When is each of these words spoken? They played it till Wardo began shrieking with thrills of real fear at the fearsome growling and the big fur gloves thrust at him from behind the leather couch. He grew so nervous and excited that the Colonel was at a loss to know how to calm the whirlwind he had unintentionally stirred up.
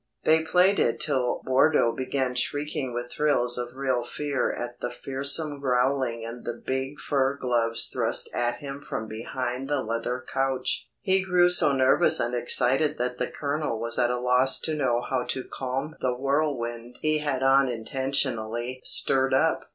They 0.23 0.43
played 0.43 0.79
it 0.79 0.99
till 0.99 1.43
Wardo 1.45 1.91
began 1.91 2.33
shrieking 2.33 2.91
with 2.91 3.11
thrills 3.11 3.55
of 3.59 3.75
real 3.75 4.03
fear 4.03 4.51
at 4.51 4.79
the 4.79 4.89
fearsome 4.89 5.59
growling 5.59 6.25
and 6.25 6.43
the 6.43 6.59
big 6.65 6.99
fur 6.99 7.37
gloves 7.39 7.85
thrust 7.85 8.27
at 8.33 8.55
him 8.55 8.81
from 8.83 9.07
behind 9.07 9.69
the 9.69 9.83
leather 9.83 10.25
couch. 10.27 10.89
He 11.01 11.21
grew 11.23 11.51
so 11.51 11.71
nervous 11.73 12.19
and 12.19 12.33
excited 12.33 12.97
that 12.97 13.19
the 13.19 13.27
Colonel 13.29 13.79
was 13.79 13.99
at 13.99 14.09
a 14.09 14.17
loss 14.19 14.59
to 14.61 14.73
know 14.73 15.03
how 15.07 15.23
to 15.25 15.43
calm 15.43 15.95
the 15.99 16.15
whirlwind 16.15 16.97
he 17.03 17.19
had 17.19 17.43
unintentionally 17.43 18.81
stirred 18.83 19.35
up. 19.35 19.69